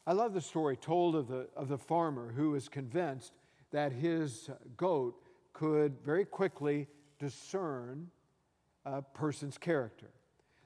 I 0.05 0.13
love 0.13 0.33
the 0.33 0.41
story 0.41 0.75
told 0.75 1.15
of 1.15 1.27
the, 1.27 1.47
of 1.55 1.67
the 1.67 1.77
farmer 1.77 2.33
who 2.35 2.51
was 2.51 2.67
convinced 2.67 3.33
that 3.71 3.91
his 3.91 4.49
goat 4.75 5.15
could 5.53 5.97
very 6.03 6.25
quickly 6.25 6.87
discern 7.19 8.09
a 8.85 9.01
person's 9.01 9.57
character. 9.57 10.09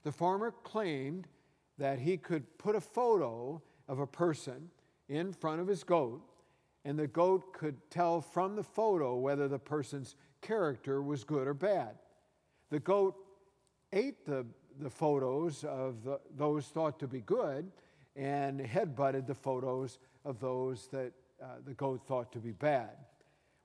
The 0.04 0.12
farmer 0.12 0.52
claimed 0.64 1.28
that 1.78 2.00
he 2.00 2.18
could 2.18 2.58
put 2.58 2.76
a 2.76 2.82
photo 2.82 3.62
of 3.88 4.00
a 4.00 4.08
person 4.08 4.70
in 5.10 5.34
front 5.34 5.60
of 5.62 5.68
his 5.68 5.84
goat 5.84 6.22
and 6.86 6.98
the 7.00 7.08
goat 7.08 7.52
could 7.52 7.76
tell 7.90 8.22
from 8.22 8.56
the 8.56 8.64
photo 8.64 9.16
whether 9.16 9.48
the 9.48 9.60
person's 9.60 10.16
character 10.42 11.02
was 11.02 11.24
good 11.24 11.48
or 11.48 11.56
bad. 11.56 11.96
The 12.70 12.80
goat 12.80 13.16
ate 13.92 14.24
the, 14.26 14.46
the 14.80 14.90
photos 14.90 15.64
of 15.64 16.04
the, 16.04 16.20
those 16.38 16.68
thought 16.68 17.00
to 17.00 17.08
be 17.08 17.22
good 17.22 17.72
and 18.16 18.62
headbutted 18.62 19.26
the 19.26 19.34
photos 19.34 19.98
of 20.24 20.40
those 20.40 20.88
that 20.92 21.12
uh, 21.42 21.48
the 21.66 21.74
goat 21.74 22.06
thought 22.08 22.32
to 22.34 22.40
be 22.40 22.52
bad. 22.52 22.92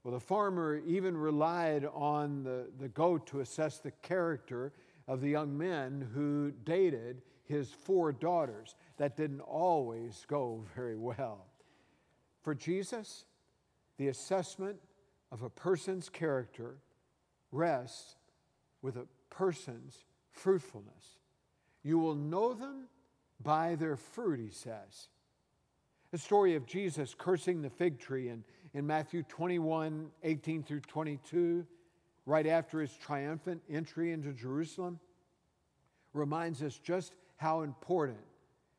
Well, 0.03 0.15
the 0.15 0.21
farmer 0.21 0.81
even 0.87 1.15
relied 1.15 1.85
on 1.93 2.43
the, 2.43 2.69
the 2.79 2.89
goat 2.89 3.27
to 3.29 3.41
assess 3.41 3.79
the 3.79 3.91
character 3.91 4.73
of 5.07 5.21
the 5.21 5.29
young 5.29 5.57
men 5.57 6.09
who 6.15 6.53
dated 6.65 7.21
his 7.45 7.71
four 7.71 8.13
daughters. 8.13 8.77
That 8.97 9.17
didn't 9.17 9.41
always 9.41 10.25
go 10.27 10.65
very 10.75 10.97
well. 10.97 11.50
For 12.43 12.55
Jesus, 12.55 13.25
the 13.99 14.09
assessment 14.09 14.79
of 15.31 15.43
a 15.43 15.51
person's 15.51 16.09
character 16.09 16.77
rests 17.53 18.17
with 18.83 18.97
a 18.97 19.07
person's 19.29 20.05
fruitfulness. 20.31 21.19
You 21.83 21.99
will 21.99 22.15
know 22.15 22.55
them 22.55 22.89
by 23.43 23.75
their 23.75 23.97
fruit, 23.97 24.41
he 24.41 24.51
says. 24.51 25.09
The 26.11 26.19
story 26.19 26.57
of 26.57 26.67
Jesus 26.67 27.15
cursing 27.17 27.63
the 27.63 27.71
fig 27.71 27.99
tree 27.99 28.29
in, 28.29 28.45
in 28.75 28.87
Matthew 28.87 29.23
21 29.23 30.11
18 30.23 30.63
through 30.63 30.81
22, 30.81 31.67
right 32.27 32.47
after 32.47 32.81
his 32.81 32.93
triumphant 32.97 33.63
entry 33.71 34.13
into 34.13 34.33
Jerusalem, 34.33 34.99
reminds 36.13 36.63
us 36.63 36.79
just 36.79 37.15
how 37.37 37.63
important 37.63 38.19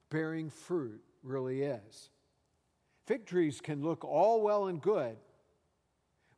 bearing 0.09 0.49
fruit 0.49 1.01
really 1.23 1.63
is. 1.63 2.09
Fig 3.11 3.25
trees 3.25 3.59
can 3.59 3.83
look 3.83 4.05
all 4.05 4.41
well 4.41 4.67
and 4.67 4.81
good, 4.81 5.17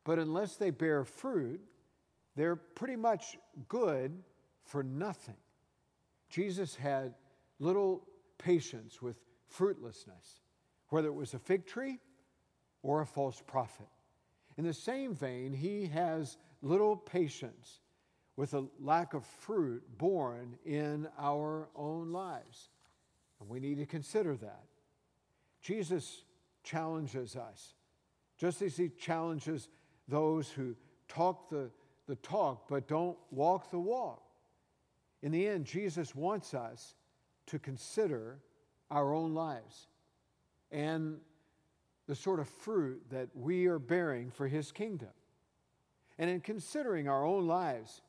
but 0.02 0.18
unless 0.18 0.56
they 0.56 0.70
bear 0.70 1.04
fruit, 1.04 1.60
they're 2.34 2.56
pretty 2.56 2.96
much 2.96 3.38
good 3.68 4.24
for 4.64 4.82
nothing. 4.82 5.36
Jesus 6.28 6.74
had 6.74 7.14
little 7.60 8.04
patience 8.38 9.00
with 9.00 9.20
fruitlessness, 9.46 10.40
whether 10.88 11.06
it 11.06 11.14
was 11.14 11.32
a 11.32 11.38
fig 11.38 11.64
tree 11.64 12.00
or 12.82 13.02
a 13.02 13.06
false 13.06 13.40
prophet. 13.46 13.86
In 14.56 14.64
the 14.64 14.74
same 14.74 15.14
vein, 15.14 15.52
he 15.52 15.86
has 15.86 16.38
little 16.60 16.96
patience 16.96 17.82
with 18.34 18.52
a 18.52 18.66
lack 18.80 19.14
of 19.14 19.24
fruit 19.24 19.84
born 19.96 20.58
in 20.64 21.06
our 21.20 21.68
own 21.76 22.10
lives. 22.10 22.70
And 23.38 23.48
we 23.48 23.60
need 23.60 23.78
to 23.78 23.86
consider 23.86 24.34
that. 24.38 24.64
Jesus 25.62 26.23
challenges 26.64 27.36
us, 27.36 27.74
just 28.36 28.62
as 28.62 28.76
he 28.76 28.88
challenges 28.88 29.68
those 30.08 30.50
who 30.50 30.74
talk 31.08 31.48
the, 31.50 31.70
the 32.08 32.16
talk 32.16 32.68
but 32.68 32.88
don't 32.88 33.16
walk 33.30 33.70
the 33.70 33.78
walk. 33.78 34.22
In 35.22 35.32
the 35.32 35.46
end, 35.46 35.64
Jesus 35.64 36.14
wants 36.14 36.52
us 36.54 36.94
to 37.46 37.58
consider 37.58 38.40
our 38.90 39.14
own 39.14 39.34
lives 39.34 39.88
and 40.70 41.18
the 42.06 42.14
sort 42.14 42.40
of 42.40 42.48
fruit 42.48 43.02
that 43.10 43.28
we 43.34 43.66
are 43.66 43.78
bearing 43.78 44.30
for 44.30 44.46
his 44.46 44.72
kingdom. 44.72 45.08
And 46.18 46.28
in 46.28 46.40
considering 46.40 47.08
our 47.08 47.24
own 47.24 47.46
lives 47.46 48.02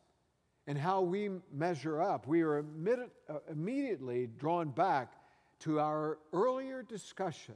and 0.67 0.77
how 0.77 1.01
we 1.01 1.29
measure 1.53 2.01
up, 2.01 2.27
we 2.27 2.41
are 2.41 2.59
uh, 2.59 3.33
immediately 3.49 4.27
drawn 4.37 4.69
back 4.69 5.13
to 5.59 5.79
our 5.79 6.17
earlier 6.33 6.83
discussion 6.83 7.55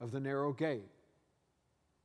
of 0.00 0.10
the 0.10 0.20
narrow 0.20 0.52
gate. 0.52 0.90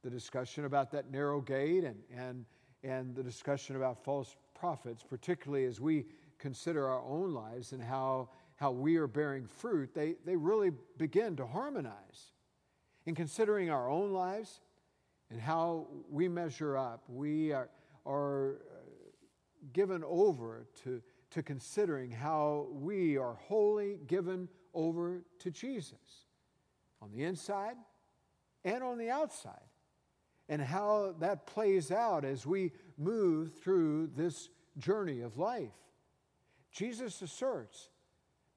The 0.04 0.10
discussion 0.10 0.66
about 0.66 0.92
that 0.92 1.12
narrow 1.12 1.42
gate 1.42 1.84
and, 1.84 1.98
and, 2.16 2.46
and 2.84 3.16
the 3.16 3.24
discussion 3.24 3.76
about 3.76 4.04
false 4.04 4.36
prophets, 4.56 5.04
particularly 5.08 5.66
as 5.66 5.80
we 5.80 6.06
consider 6.40 6.88
our 6.88 7.04
own 7.04 7.34
lives 7.34 7.72
and 7.72 7.82
how, 7.82 8.30
how 8.56 8.72
we 8.72 8.98
are 8.98 9.08
bearing 9.08 9.46
fruit, 9.46 9.94
they, 9.94 10.16
they 10.26 10.36
really 10.36 10.72
begin 10.98 11.36
to 11.36 11.46
harmonize. 11.46 12.34
In 13.06 13.16
considering 13.16 13.70
our 13.70 13.90
own 13.90 14.12
lives 14.12 14.62
and 15.30 15.40
how 15.40 15.88
we 16.10 16.28
measure 16.28 16.78
up, 16.78 17.04
we 17.08 17.52
are, 17.52 17.70
are 18.06 18.54
uh, 18.54 18.56
given 19.74 20.04
over 20.06 20.66
to, 20.84 21.02
to 21.32 21.44
considering 21.44 22.10
how 22.12 22.68
we 22.72 23.18
are 23.18 23.34
wholly 23.34 24.00
given 24.08 24.48
over 24.74 25.22
to 25.40 25.52
Jesus 25.52 26.26
on 27.02 27.12
the 27.12 27.24
inside 27.24 27.76
and 28.64 28.84
on 28.84 28.98
the 28.98 29.10
outside, 29.10 29.54
and 30.48 30.62
how 30.62 31.16
that 31.20 31.48
plays 31.48 31.92
out 31.92 32.24
as 32.24 32.46
we 32.46 32.72
move 32.98 33.54
through 33.56 34.08
this 34.16 34.50
journey 34.78 35.22
of 35.22 35.38
life. 35.38 35.72
Jesus 36.72 37.22
asserts 37.22 37.90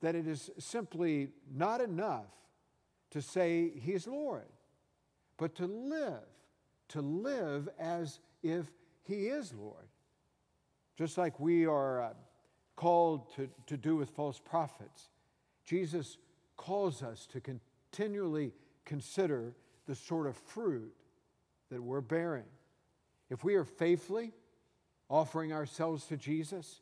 that 0.00 0.14
it 0.14 0.26
is 0.26 0.50
simply 0.58 1.30
not 1.54 1.80
enough 1.80 2.26
to 3.10 3.22
say 3.22 3.72
He's 3.80 4.06
Lord, 4.06 4.48
but 5.38 5.54
to 5.56 5.66
live, 5.66 6.28
to 6.88 7.00
live 7.00 7.68
as 7.78 8.20
if 8.42 8.66
He 9.04 9.28
is 9.28 9.54
Lord. 9.54 9.86
Just 10.96 11.16
like 11.16 11.40
we 11.40 11.66
are 11.66 12.02
uh, 12.02 12.12
called 12.76 13.34
to, 13.36 13.48
to 13.66 13.76
do 13.76 13.96
with 13.96 14.10
false 14.10 14.38
prophets, 14.38 15.08
Jesus 15.64 16.18
calls 16.56 17.02
us 17.02 17.26
to 17.32 17.40
continually 17.94 18.52
consider 18.84 19.54
the 19.86 19.94
sort 19.94 20.26
of 20.26 20.36
fruit 20.36 20.92
that 21.70 21.80
we're 21.80 22.00
bearing. 22.00 22.46
If 23.30 23.44
we 23.44 23.54
are 23.54 23.64
faithfully 23.64 24.32
offering 25.08 25.52
ourselves 25.52 26.06
to 26.06 26.16
Jesus, 26.16 26.80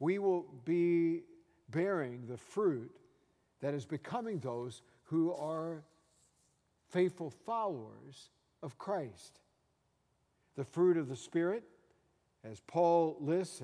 we 0.00 0.18
will 0.18 0.46
be 0.64 1.22
bearing 1.70 2.26
the 2.26 2.36
fruit 2.36 2.90
that 3.60 3.74
is 3.74 3.84
becoming 3.84 4.40
those 4.40 4.82
who 5.04 5.32
are 5.34 5.84
faithful 6.88 7.30
followers 7.30 8.30
of 8.62 8.76
Christ. 8.76 9.38
The 10.56 10.64
fruit 10.64 10.96
of 10.96 11.08
the 11.08 11.16
Spirit, 11.16 11.62
as 12.42 12.60
Paul 12.66 13.16
lists 13.20 13.62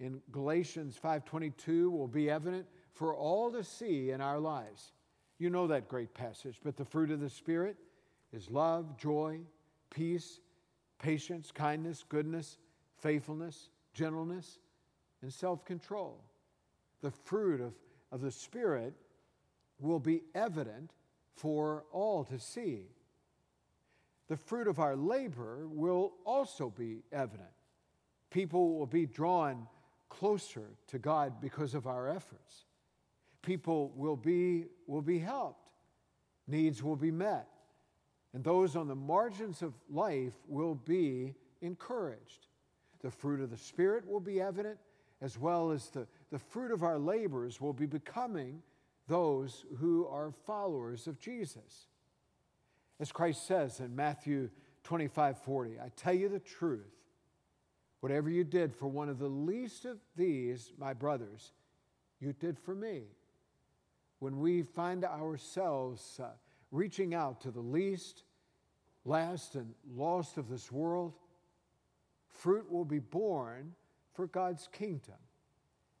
in, 0.00 0.22
Galatians 0.30 0.96
5:22, 0.96 1.90
will 1.90 2.08
be 2.08 2.30
evident 2.30 2.66
for 2.92 3.14
all 3.14 3.52
to 3.52 3.62
see 3.62 4.10
in 4.10 4.20
our 4.22 4.40
lives. 4.40 4.92
You 5.42 5.50
know 5.50 5.66
that 5.66 5.88
great 5.88 6.14
passage, 6.14 6.60
but 6.62 6.76
the 6.76 6.84
fruit 6.84 7.10
of 7.10 7.18
the 7.18 7.28
Spirit 7.28 7.76
is 8.32 8.48
love, 8.48 8.96
joy, 8.96 9.40
peace, 9.90 10.38
patience, 11.00 11.50
kindness, 11.50 12.04
goodness, 12.08 12.58
faithfulness, 12.98 13.70
gentleness, 13.92 14.60
and 15.20 15.32
self 15.32 15.64
control. 15.64 16.22
The 17.00 17.10
fruit 17.10 17.60
of, 17.60 17.72
of 18.12 18.20
the 18.20 18.30
Spirit 18.30 18.94
will 19.80 19.98
be 19.98 20.22
evident 20.32 20.92
for 21.34 21.86
all 21.90 22.22
to 22.26 22.38
see. 22.38 22.84
The 24.28 24.36
fruit 24.36 24.68
of 24.68 24.78
our 24.78 24.94
labor 24.94 25.66
will 25.66 26.12
also 26.24 26.70
be 26.70 27.02
evident. 27.10 27.50
People 28.30 28.78
will 28.78 28.86
be 28.86 29.06
drawn 29.06 29.66
closer 30.08 30.68
to 30.86 31.00
God 31.00 31.40
because 31.40 31.74
of 31.74 31.88
our 31.88 32.08
efforts. 32.08 32.66
People 33.42 33.92
will 33.96 34.16
be, 34.16 34.66
will 34.86 35.02
be 35.02 35.18
helped, 35.18 35.68
needs 36.46 36.82
will 36.82 36.96
be 36.96 37.10
met, 37.10 37.48
and 38.32 38.42
those 38.44 38.76
on 38.76 38.88
the 38.88 38.94
margins 38.94 39.62
of 39.62 39.74
life 39.90 40.34
will 40.48 40.74
be 40.74 41.34
encouraged. 41.60 42.46
The 43.02 43.10
fruit 43.10 43.40
of 43.40 43.50
the 43.50 43.56
Spirit 43.56 44.06
will 44.06 44.20
be 44.20 44.40
evident, 44.40 44.78
as 45.20 45.38
well 45.38 45.70
as 45.70 45.88
the, 45.90 46.06
the 46.30 46.38
fruit 46.38 46.70
of 46.70 46.82
our 46.82 46.98
labors 46.98 47.60
will 47.60 47.72
be 47.72 47.86
becoming 47.86 48.62
those 49.08 49.64
who 49.78 50.06
are 50.06 50.32
followers 50.46 51.06
of 51.06 51.18
Jesus. 51.18 51.88
As 53.00 53.10
Christ 53.10 53.46
says 53.46 53.80
in 53.80 53.96
Matthew 53.96 54.48
25 54.84 55.38
40, 55.38 55.80
I 55.80 55.88
tell 55.96 56.14
you 56.14 56.28
the 56.28 56.38
truth. 56.38 56.94
Whatever 58.00 58.30
you 58.30 58.44
did 58.44 58.74
for 58.74 58.88
one 58.88 59.08
of 59.08 59.18
the 59.18 59.28
least 59.28 59.84
of 59.84 59.98
these, 60.16 60.72
my 60.76 60.92
brothers, 60.92 61.52
you 62.20 62.32
did 62.32 62.58
for 62.58 62.74
me. 62.74 63.02
When 64.22 64.38
we 64.38 64.62
find 64.62 65.04
ourselves 65.04 66.20
uh, 66.22 66.28
reaching 66.70 67.12
out 67.12 67.40
to 67.40 67.50
the 67.50 67.58
least, 67.58 68.22
last, 69.04 69.56
and 69.56 69.74
lost 69.96 70.38
of 70.38 70.48
this 70.48 70.70
world, 70.70 71.14
fruit 72.28 72.70
will 72.70 72.84
be 72.84 73.00
born 73.00 73.72
for 74.12 74.28
God's 74.28 74.68
kingdom. 74.70 75.16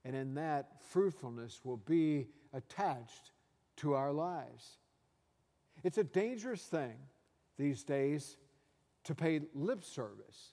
And 0.04 0.14
in 0.14 0.34
that, 0.34 0.68
fruitfulness 0.90 1.62
will 1.64 1.78
be 1.78 2.28
attached 2.52 3.32
to 3.78 3.94
our 3.94 4.12
lives. 4.12 4.78
It's 5.82 5.98
a 5.98 6.04
dangerous 6.04 6.62
thing 6.62 6.94
these 7.58 7.82
days 7.82 8.36
to 9.02 9.16
pay 9.16 9.40
lip 9.52 9.82
service 9.82 10.52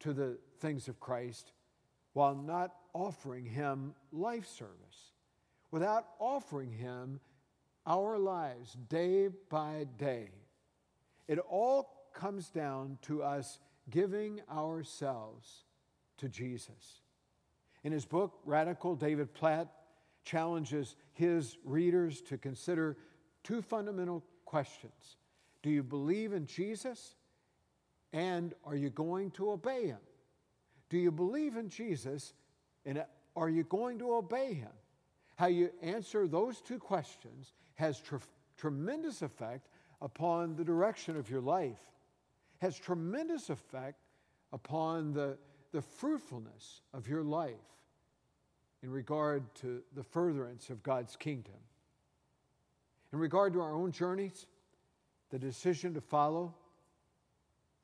to 0.00 0.12
the 0.12 0.38
things 0.58 0.88
of 0.88 0.98
Christ 0.98 1.52
while 2.14 2.34
not 2.34 2.74
offering 2.94 3.44
Him 3.44 3.94
life 4.10 4.48
service, 4.48 5.12
without 5.70 6.06
offering 6.18 6.72
Him 6.72 7.20
our 7.86 8.18
lives 8.18 8.76
day 8.88 9.28
by 9.48 9.86
day. 9.98 10.30
It 11.28 11.38
all 11.38 12.08
comes 12.14 12.50
down 12.50 12.98
to 13.02 13.22
us 13.22 13.58
giving 13.90 14.40
ourselves 14.50 15.64
to 16.18 16.28
Jesus. 16.28 17.02
In 17.84 17.92
his 17.92 18.04
book, 18.04 18.38
Radical, 18.44 18.96
David 18.96 19.32
Platt 19.32 19.68
challenges 20.24 20.96
his 21.12 21.56
readers 21.64 22.20
to 22.22 22.36
consider 22.36 22.96
two 23.44 23.62
fundamental 23.62 24.24
questions 24.44 25.16
Do 25.62 25.70
you 25.70 25.82
believe 25.82 26.32
in 26.32 26.46
Jesus? 26.46 27.14
And 28.12 28.54
are 28.64 28.76
you 28.76 28.88
going 28.88 29.30
to 29.32 29.50
obey 29.50 29.86
him? 29.86 29.98
Do 30.88 30.96
you 30.96 31.10
believe 31.10 31.56
in 31.56 31.68
Jesus? 31.68 32.32
And 32.86 33.04
are 33.34 33.48
you 33.48 33.64
going 33.64 33.98
to 33.98 34.14
obey 34.14 34.54
him? 34.54 34.70
How 35.36 35.46
you 35.46 35.70
answer 35.82 36.26
those 36.26 36.60
two 36.60 36.78
questions 36.78 37.52
has 37.74 38.00
tr- 38.00 38.16
tremendous 38.56 39.22
effect 39.22 39.68
upon 40.00 40.56
the 40.56 40.64
direction 40.64 41.16
of 41.16 41.30
your 41.30 41.40
life, 41.40 41.80
has 42.60 42.78
tremendous 42.78 43.50
effect 43.50 43.98
upon 44.52 45.12
the, 45.12 45.36
the 45.72 45.82
fruitfulness 45.82 46.80
of 46.92 47.08
your 47.08 47.22
life 47.22 47.54
in 48.82 48.90
regard 48.90 49.42
to 49.56 49.82
the 49.94 50.02
furtherance 50.02 50.70
of 50.70 50.82
God's 50.82 51.16
kingdom. 51.16 51.54
In 53.12 53.18
regard 53.18 53.52
to 53.54 53.60
our 53.60 53.74
own 53.74 53.92
journeys, 53.92 54.46
the 55.30 55.38
decision 55.38 55.94
to 55.94 56.00
follow, 56.00 56.54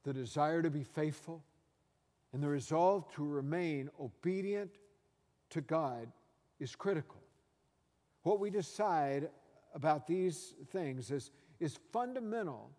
the 0.04 0.12
desire 0.12 0.62
to 0.62 0.70
be 0.70 0.84
faithful, 0.84 1.42
and 2.32 2.42
the 2.42 2.48
resolve 2.48 3.10
to 3.14 3.24
remain 3.24 3.90
obedient 4.00 4.70
to 5.50 5.60
God 5.60 6.10
is 6.58 6.74
critical. 6.74 7.21
What 8.22 8.40
we 8.40 8.50
decide 8.50 9.28
about 9.74 10.06
these 10.06 10.54
things 10.70 11.10
is, 11.10 11.30
is 11.60 11.78
fundamental 11.92 12.70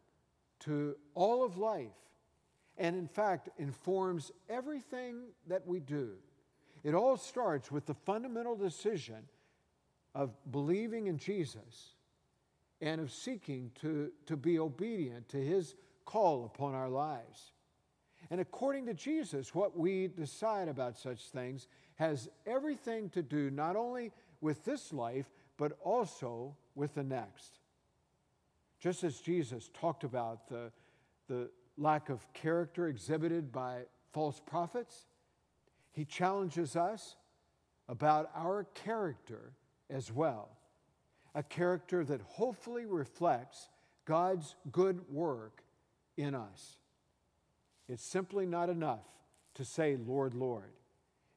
to 0.61 0.95
all 1.15 1.43
of 1.43 1.57
life 1.57 1.91
and, 2.77 2.95
in 2.95 3.07
fact, 3.07 3.49
informs 3.57 4.31
everything 4.49 5.23
that 5.47 5.65
we 5.67 5.79
do. 5.79 6.11
It 6.83 6.95
all 6.95 7.17
starts 7.17 7.71
with 7.71 7.85
the 7.85 7.93
fundamental 7.93 8.55
decision 8.55 9.23
of 10.15 10.31
believing 10.51 11.07
in 11.07 11.17
Jesus 11.17 11.95
and 12.81 12.99
of 12.99 13.11
seeking 13.11 13.71
to, 13.81 14.11
to 14.25 14.35
be 14.35 14.59
obedient 14.59 15.29
to 15.29 15.37
his 15.37 15.75
call 16.05 16.45
upon 16.45 16.73
our 16.73 16.89
lives. 16.89 17.53
And 18.29 18.41
according 18.41 18.85
to 18.87 18.93
Jesus, 18.93 19.53
what 19.53 19.77
we 19.77 20.07
decide 20.07 20.67
about 20.67 20.97
such 20.97 21.29
things 21.29 21.67
has 21.95 22.29
everything 22.45 23.09
to 23.11 23.21
do 23.21 23.49
not 23.49 23.75
only 23.75 24.11
with 24.41 24.63
this 24.65 24.91
life, 24.91 25.29
but 25.57 25.77
also 25.83 26.55
with 26.75 26.95
the 26.95 27.03
next. 27.03 27.59
Just 28.79 29.03
as 29.03 29.19
Jesus 29.19 29.69
talked 29.73 30.03
about 30.03 30.49
the, 30.49 30.71
the 31.27 31.49
lack 31.77 32.09
of 32.09 32.31
character 32.33 32.87
exhibited 32.87 33.51
by 33.51 33.83
false 34.11 34.41
prophets, 34.45 35.05
he 35.91 36.05
challenges 36.05 36.75
us 36.75 37.15
about 37.87 38.29
our 38.35 38.65
character 38.73 39.53
as 39.89 40.11
well. 40.11 40.49
A 41.35 41.43
character 41.43 42.03
that 42.03 42.21
hopefully 42.21 42.85
reflects 42.85 43.69
God's 44.05 44.55
good 44.71 45.01
work 45.09 45.63
in 46.17 46.35
us. 46.35 46.77
It's 47.87 48.03
simply 48.03 48.45
not 48.45 48.69
enough 48.69 49.05
to 49.55 49.65
say, 49.65 49.97
Lord, 49.97 50.33
Lord. 50.33 50.71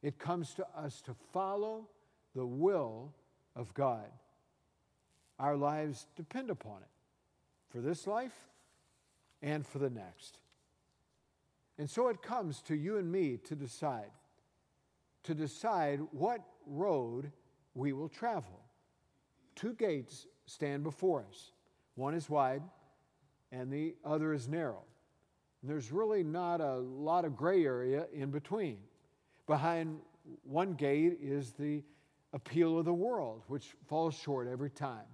It 0.01 0.19
comes 0.19 0.53
to 0.55 0.67
us 0.75 1.01
to 1.01 1.15
follow 1.33 1.87
the 2.35 2.45
will 2.45 3.13
of 3.55 3.73
God. 3.73 4.09
Our 5.39 5.55
lives 5.55 6.07
depend 6.15 6.49
upon 6.49 6.81
it 6.81 6.89
for 7.69 7.81
this 7.81 8.07
life 8.07 8.35
and 9.41 9.65
for 9.65 9.79
the 9.79 9.89
next. 9.89 10.39
And 11.77 11.89
so 11.89 12.07
it 12.07 12.21
comes 12.21 12.61
to 12.63 12.75
you 12.75 12.97
and 12.97 13.11
me 13.11 13.37
to 13.45 13.55
decide, 13.55 14.11
to 15.23 15.33
decide 15.33 15.99
what 16.11 16.41
road 16.65 17.31
we 17.75 17.93
will 17.93 18.09
travel. 18.09 18.61
Two 19.55 19.73
gates 19.73 20.25
stand 20.45 20.83
before 20.83 21.25
us 21.29 21.51
one 21.97 22.13
is 22.13 22.29
wide, 22.29 22.61
and 23.51 23.73
the 23.73 23.95
other 24.05 24.31
is 24.31 24.47
narrow. 24.47 24.83
And 25.61 25.71
there's 25.71 25.91
really 25.91 26.23
not 26.23 26.61
a 26.61 26.75
lot 26.75 27.25
of 27.25 27.35
gray 27.35 27.65
area 27.65 28.05
in 28.13 28.29
between. 28.29 28.77
Behind 29.47 29.99
one 30.43 30.73
gate 30.73 31.17
is 31.21 31.53
the 31.53 31.83
appeal 32.33 32.77
of 32.77 32.85
the 32.85 32.93
world, 32.93 33.43
which 33.47 33.75
falls 33.87 34.13
short 34.13 34.47
every 34.47 34.69
time. 34.69 35.05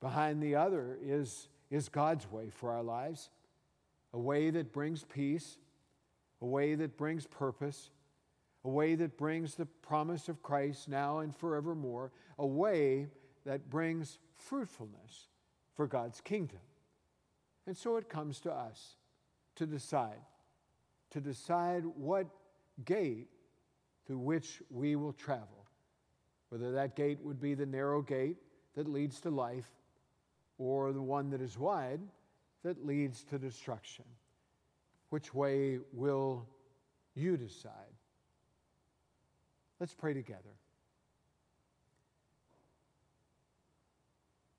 Behind 0.00 0.42
the 0.42 0.54
other 0.54 0.98
is, 1.02 1.48
is 1.70 1.88
God's 1.88 2.30
way 2.30 2.50
for 2.50 2.70
our 2.70 2.82
lives, 2.82 3.30
a 4.12 4.18
way 4.18 4.50
that 4.50 4.72
brings 4.72 5.04
peace, 5.04 5.58
a 6.42 6.46
way 6.46 6.74
that 6.74 6.96
brings 6.96 7.26
purpose, 7.26 7.90
a 8.64 8.68
way 8.68 8.94
that 8.94 9.16
brings 9.16 9.54
the 9.54 9.66
promise 9.66 10.28
of 10.28 10.42
Christ 10.42 10.88
now 10.88 11.20
and 11.20 11.34
forevermore, 11.34 12.12
a 12.38 12.46
way 12.46 13.08
that 13.46 13.70
brings 13.70 14.18
fruitfulness 14.36 15.28
for 15.74 15.86
God's 15.86 16.20
kingdom. 16.20 16.60
And 17.66 17.76
so 17.76 17.96
it 17.96 18.08
comes 18.08 18.40
to 18.40 18.52
us 18.52 18.96
to 19.56 19.66
decide, 19.66 20.20
to 21.10 21.20
decide 21.20 21.84
what 21.84 22.26
gate 22.84 23.28
through 24.06 24.18
which 24.18 24.62
we 24.70 24.96
will 24.96 25.12
travel. 25.12 25.66
Whether 26.48 26.72
that 26.72 26.96
gate 26.96 27.18
would 27.22 27.40
be 27.40 27.54
the 27.54 27.66
narrow 27.66 28.02
gate 28.02 28.36
that 28.74 28.88
leads 28.88 29.20
to 29.20 29.30
life 29.30 29.70
or 30.58 30.92
the 30.92 31.02
one 31.02 31.30
that 31.30 31.40
is 31.40 31.58
wide 31.58 32.00
that 32.62 32.84
leads 32.84 33.24
to 33.24 33.38
destruction. 33.38 34.04
Which 35.10 35.34
way 35.34 35.78
will 35.92 36.46
you 37.14 37.36
decide? 37.36 37.72
Let's 39.78 39.94
pray 39.94 40.12
together. 40.12 40.56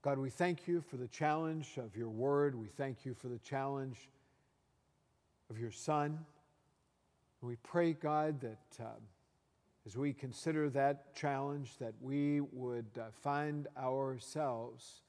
God, 0.01 0.17
we 0.17 0.31
thank 0.31 0.67
you 0.67 0.81
for 0.81 0.97
the 0.97 1.07
challenge 1.07 1.77
of 1.77 1.95
your 1.95 2.09
word. 2.09 2.55
We 2.55 2.67
thank 2.67 3.05
you 3.05 3.13
for 3.13 3.27
the 3.27 3.37
challenge 3.37 4.09
of 5.51 5.59
your 5.59 5.69
Son. 5.69 6.25
We 7.41 7.55
pray, 7.55 7.93
God, 7.93 8.39
that 8.41 8.83
uh, 8.83 8.99
as 9.87 9.97
we 9.97 10.13
consider 10.13 10.69
that 10.69 11.15
challenge, 11.15 11.77
that 11.79 11.95
we 11.99 12.41
would 12.41 12.85
uh, 12.99 13.05
find 13.23 13.67
ourselves 13.75 15.01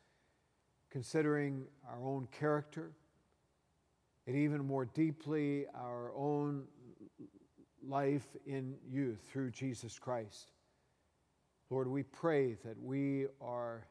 considering 0.91 1.67
our 1.87 2.03
own 2.03 2.27
character 2.33 2.93
and 4.27 4.35
even 4.35 4.65
more 4.65 4.87
deeply 4.87 5.67
our 5.75 6.11
own 6.17 6.65
life 7.87 8.27
in 8.47 8.77
you 8.89 9.17
through 9.31 9.51
Jesus 9.51 9.99
Christ. 9.99 10.53
Lord, 11.69 11.87
we 11.87 12.03
pray 12.03 12.55
that 12.65 12.81
we 12.81 13.27
are 13.43 13.87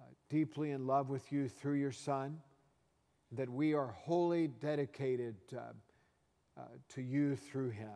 uh, 0.00 0.04
deeply 0.28 0.72
in 0.72 0.86
love 0.86 1.10
with 1.10 1.30
you 1.30 1.48
through 1.48 1.74
your 1.74 1.92
Son 1.92 2.38
that 3.32 3.48
we 3.48 3.74
are 3.74 3.88
wholly 3.88 4.48
dedicated 4.48 5.36
uh, 5.56 5.60
uh, 6.58 6.62
to 6.94 7.02
you 7.02 7.36
through 7.36 7.70
him. 7.70 7.88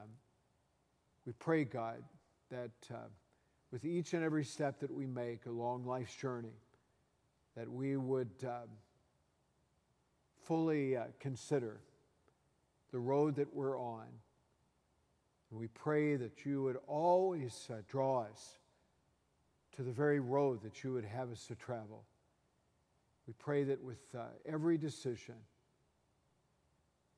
We 1.27 1.33
pray, 1.33 1.65
God, 1.65 2.03
that 2.51 2.71
uh, 2.93 3.09
with 3.71 3.85
each 3.85 4.13
and 4.15 4.23
every 4.23 4.45
step 4.45 4.81
that 4.81 4.93
we 4.93 5.07
make 5.07 5.47
along 5.47 5.85
life's 5.87 6.15
journey, 6.15 6.55
that 7.57 7.69
we 7.69 7.97
would 7.97 8.31
um, 8.45 8.69
fully 10.45 10.97
uh, 10.97 11.05
consider 11.19 11.81
the 12.93 12.99
road 12.99 13.37
that 13.37 13.53
we're 13.55 13.79
on. 13.79 14.07
And 15.51 15.61
we 15.61 15.69
pray 15.69 16.17
that 16.17 16.45
you 16.45 16.63
would 16.63 16.79
always 16.87 17.69
uh, 17.71 17.77
draw 17.89 18.23
us 18.23 18.59
to 19.77 19.83
the 19.83 19.93
very 19.93 20.21
road 20.21 20.63
that 20.63 20.85
you 20.85 20.93
would 20.93 21.05
have 21.05 21.31
us 21.31 21.47
to 21.47 21.55
travel. 21.55 22.05
We 23.27 23.35
pray 23.39 23.65
that 23.65 23.83
with 23.83 24.03
uh, 24.17 24.25
every 24.45 24.77
decision, 24.77 25.35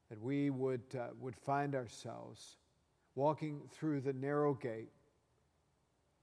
that 0.08 0.20
we 0.20 0.50
would, 0.50 0.82
uh, 0.98 1.08
would 1.18 1.36
find 1.36 1.74
ourselves 1.74 2.56
walking 3.14 3.62
through 3.70 4.00
the 4.00 4.12
narrow 4.12 4.54
gate, 4.54 4.90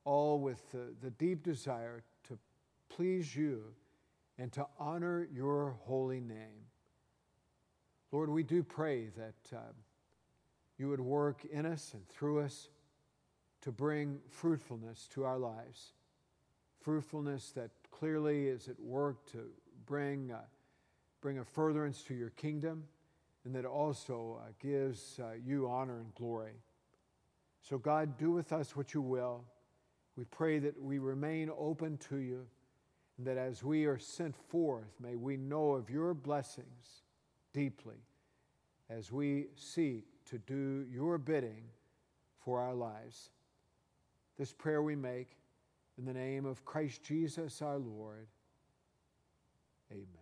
all 0.04 0.40
with 0.40 0.72
the, 0.72 0.94
the 1.02 1.12
deep 1.12 1.44
desire 1.44 2.04
to 2.28 2.38
please 2.90 3.36
you 3.36 3.64
and 4.38 4.52
to 4.52 4.66
honor 4.80 5.28
your 5.34 5.76
holy 5.86 6.20
name. 6.20 6.66
Lord, 8.12 8.30
we 8.30 8.44
do 8.44 8.64
pray 8.64 9.08
that 9.18 9.56
uh, 9.56 9.72
you 10.78 10.90
would 10.90 11.00
work 11.00 11.46
in 11.46 11.66
us 11.66 11.94
and 11.94 12.08
through 12.10 12.42
us 12.42 12.70
to 13.62 13.72
bring 13.72 14.20
fruitfulness 14.30 15.08
to 15.14 15.24
our 15.24 15.38
lives. 15.38 15.94
Fruitfulness 16.82 17.52
that 17.52 17.70
clearly 17.92 18.48
is 18.48 18.68
at 18.68 18.80
work 18.80 19.32
to 19.32 19.44
bring, 19.86 20.32
uh, 20.32 20.40
bring 21.22 21.38
a 21.38 21.46
furtherance 21.46 22.02
to 22.04 22.16
your 22.16 22.32
kingdom 22.32 22.84
and 23.46 23.56
that 23.56 23.66
also 23.66 24.40
uh, 24.42 24.52
gives 24.60 25.20
uh, 25.20 25.34
you 25.44 25.68
honor 25.68 26.00
and 26.00 26.14
glory. 26.16 26.62
So, 27.62 27.78
God, 27.78 28.18
do 28.18 28.32
with 28.32 28.54
us 28.54 28.76
what 28.76 28.94
you 28.94 29.02
will. 29.02 29.44
We 30.16 30.26
pray 30.26 30.60
that 30.60 30.82
we 30.82 31.00
remain 31.00 31.50
open 31.58 31.98
to 32.10 32.18
you, 32.18 32.46
and 33.18 33.26
that 33.28 33.38
as 33.38 33.64
we 33.64 33.86
are 33.86 34.00
sent 34.00 34.36
forth, 34.36 34.94
may 35.00 35.16
we 35.16 35.38
know 35.38 35.72
of 35.72 35.90
your 35.90 36.14
blessings 36.14 37.04
deeply 37.54 37.98
as 38.90 39.12
we 39.12 39.48
seek 39.56 40.06
to 40.26 40.38
do 40.40 40.86
your 40.92 41.18
bidding 41.18 41.64
for 42.44 42.60
our 42.60 42.74
lives. 42.74 43.30
This 44.38 44.54
prayer 44.54 44.82
we 44.82 44.96
make 44.96 45.38
in 45.98 46.06
the 46.06 46.14
name 46.14 46.46
of 46.46 46.66
Christ 46.66 47.04
Jesus 47.04 47.62
our 47.62 47.78
Lord. 47.78 48.28
Amen. 49.92 50.21